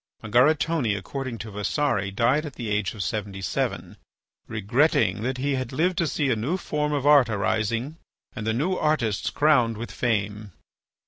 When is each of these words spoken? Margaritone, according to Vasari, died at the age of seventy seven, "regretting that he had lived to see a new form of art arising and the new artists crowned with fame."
Margaritone, 0.23 0.97
according 0.97 1.37
to 1.37 1.51
Vasari, 1.51 2.09
died 2.09 2.43
at 2.43 2.53
the 2.55 2.69
age 2.69 2.95
of 2.95 3.03
seventy 3.03 3.43
seven, 3.43 3.97
"regretting 4.47 5.21
that 5.21 5.37
he 5.37 5.53
had 5.53 5.71
lived 5.71 5.99
to 5.99 6.07
see 6.07 6.31
a 6.31 6.35
new 6.35 6.57
form 6.57 6.91
of 6.91 7.05
art 7.05 7.29
arising 7.29 7.97
and 8.35 8.47
the 8.47 8.51
new 8.53 8.73
artists 8.73 9.29
crowned 9.29 9.77
with 9.77 9.91
fame." 9.91 10.53